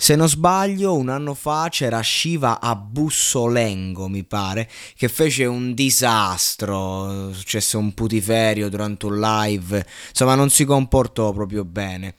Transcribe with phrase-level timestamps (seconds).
[0.00, 5.74] Se non sbaglio, un anno fa c'era Shiva a Bussolengo, mi pare, che fece un
[5.74, 7.32] disastro.
[7.32, 9.84] Successe un putiferio durante un live.
[10.10, 12.14] Insomma, non si comportò proprio bene.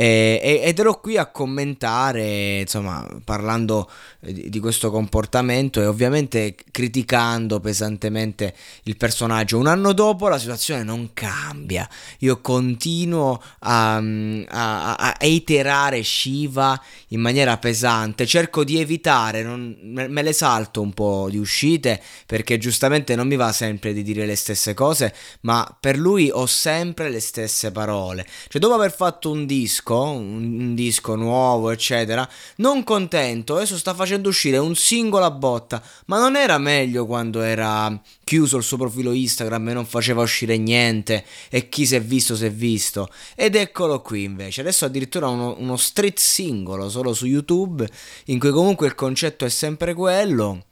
[0.00, 3.90] E, ed ero qui a commentare, insomma, parlando
[4.20, 9.58] di, di, questo comportamento e ovviamente criticando pesantemente il personaggio.
[9.58, 11.88] Un anno dopo la situazione non cambia.
[12.18, 18.24] Io continuo a, a, a iterare Shiva in maniera pesante.
[18.24, 23.26] Cerco di evitare, non, me, me le salto un po' di uscite perché giustamente non
[23.26, 27.72] mi va sempre di dire le stesse cose, ma per lui ho sempre le stesse
[27.72, 28.24] parole.
[28.46, 33.94] Cioè, dopo aver fatto un disco disco, un, disco nuovo, eccetera, non contento, adesso sta
[33.94, 38.76] facendo uscire un singolo a botta, ma non era meglio quando era chiuso il suo
[38.76, 41.24] profilo Instagram e non faceva uscire niente?
[41.48, 43.08] E chi si è visto si è visto.
[43.34, 47.88] Ed eccolo qui invece, adesso addirittura uno, uno street singolo solo su YouTube
[48.26, 50.64] in cui comunque il concetto è sempre quello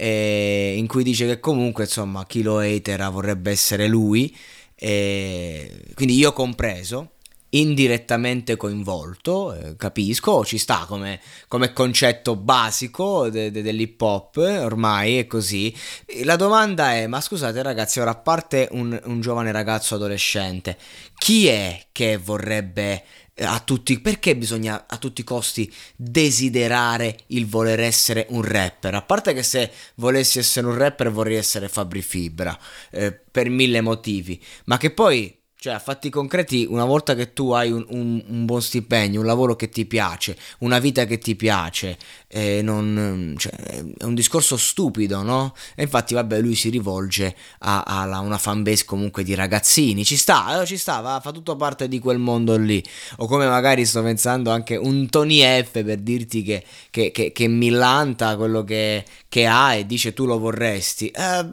[0.00, 4.32] in cui dice che comunque insomma chi lo hatera vorrebbe essere lui.
[4.78, 7.14] Quindi io compreso
[7.50, 15.18] indirettamente coinvolto, eh, capisco, ci sta come, come concetto basico de, de, dell'hip hop, ormai
[15.18, 15.74] è così.
[16.24, 20.76] La domanda è, ma scusate ragazzi, ora a parte un, un giovane ragazzo adolescente,
[21.16, 23.02] chi è che vorrebbe
[23.34, 28.94] eh, a tutti, perché bisogna a tutti i costi desiderare il voler essere un rapper?
[28.94, 32.58] A parte che se volessi essere un rapper vorrei essere Fabri Fibra,
[32.90, 37.50] eh, per mille motivi, ma che poi cioè, a fatti concreti, una volta che tu
[37.50, 41.34] hai un, un, un, buon stipendio, un lavoro che ti piace, una vita che ti
[41.34, 41.98] piace,
[42.28, 43.50] eh, non, cioè,
[43.98, 45.56] è un discorso stupido, no?
[45.74, 50.04] E infatti, vabbè, lui si rivolge a, a una fanbase comunque di ragazzini.
[50.04, 52.80] Ci sta, eh, ci sta, va, fa tutto parte di quel mondo lì.
[53.16, 57.48] O come magari sto pensando anche un Tony F per dirti che, che, che, che
[57.48, 61.08] millanta quello che, che, ha e dice tu lo vorresti.
[61.08, 61.48] Eh,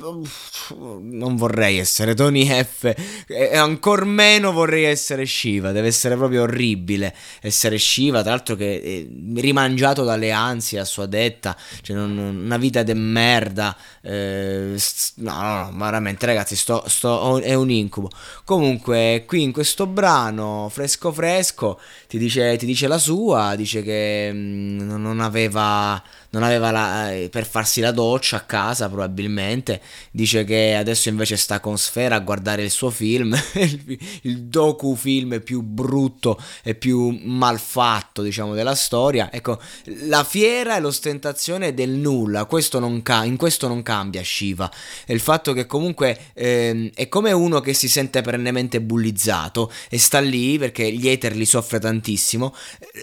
[0.75, 2.94] non vorrei essere Tony F.
[3.27, 5.72] E ancora ancor meno vorrei essere Shiva.
[5.72, 8.22] Deve essere proprio orribile essere Shiva.
[8.22, 11.56] Tra l'altro, che è rimangiato dalle ansie a sua detta.
[11.81, 13.75] Cioè, non, una vita de merda.
[14.01, 14.75] Eh,
[15.16, 18.09] no, no, no, ma veramente, ragazzi, sto, sto, è un incubo.
[18.44, 23.56] Comunque, qui in questo brano, fresco fresco, ti dice, ti dice la sua.
[23.56, 26.01] Dice che mh, mm, non aveva
[26.35, 29.81] non aveva la, eh, per farsi la doccia a casa probabilmente,
[30.12, 33.81] dice che adesso invece sta con Sfera a guardare il suo film, il
[34.22, 39.59] docufilm più brutto e più malfatto diciamo della storia, ecco
[40.07, 44.72] la fiera e l'ostentazione del nulla, questo ca- in questo non cambia Shiva,
[45.06, 49.97] e il fatto che comunque ehm, è come uno che si sente perennemente bullizzato e
[49.97, 52.53] sta lì perché gli hater li soffre tantissimo,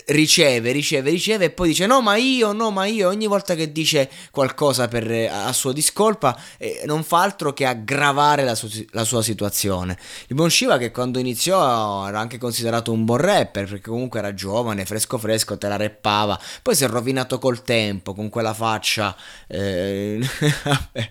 [0.07, 3.73] riceve, riceve, riceve e poi dice no ma io, no ma io, ogni volta che
[3.73, 9.05] dice qualcosa per, a sua discolpa eh, non fa altro che aggravare la, su- la,
[9.05, 9.99] sua situazione.
[10.29, 14.35] Il buon Shiva che quando iniziò era anche considerato un buon rapper perché comunque era
[14.35, 19.15] giovane, fresco fresco, te la reppava, poi si è rovinato col tempo con quella faccia...
[19.47, 20.21] Eh,
[20.65, 21.11] Vabbè,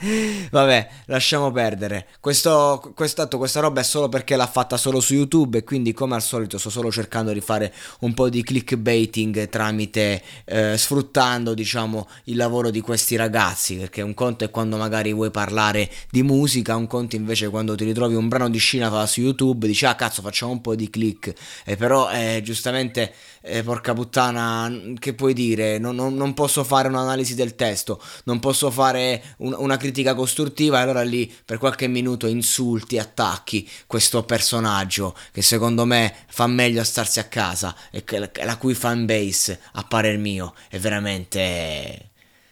[1.06, 2.06] lasciamo perdere.
[2.20, 6.14] Questo, questo, questa roba è solo perché l'ha fatta solo su YouTube e quindi come
[6.14, 12.08] al solito sto solo cercando di fare un po' di clickbaiting tramite eh, sfruttando, diciamo,
[12.24, 16.76] il lavoro di questi ragazzi, perché un conto è quando magari vuoi parlare di musica,
[16.76, 20.22] un conto invece quando ti ritrovi un brano di scina su YouTube, dici "Ah, cazzo,
[20.22, 21.32] facciamo un po' di click".
[21.64, 23.12] E però eh, giustamente
[23.42, 25.78] eh, porca puttana, che puoi dire?
[25.78, 30.78] Non, non, non, posso fare un'analisi del testo, non posso fare un, una critica costruttiva
[30.78, 36.80] e allora lì per qualche minuto insulti, attacchi questo personaggio che secondo me fa meglio
[36.80, 38.04] a starsi a casa e
[38.44, 42.08] la cui fanbase, a parer mio, è veramente...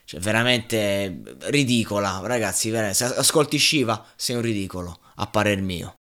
[0.08, 2.72] Cioè, veramente ridicola, ragazzi.
[2.92, 5.97] Se ascolti Shiva, sei un ridicolo, a parer mio.